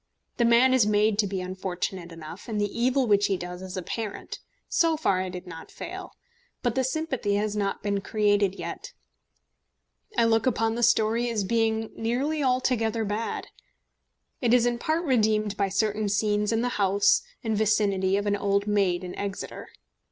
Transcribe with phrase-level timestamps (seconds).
[0.37, 3.77] The man is made to be unfortunate enough, and the evil which he does is
[3.77, 4.39] apparent.
[4.67, 6.13] So far I did not fail,
[6.63, 8.93] but the sympathy has not been created yet.
[10.17, 13.49] I look upon the story as being nearly altogether bad.
[14.41, 18.35] It is in part redeemed by certain scenes in the house and vicinity of an
[18.35, 19.67] old maid in Exeter.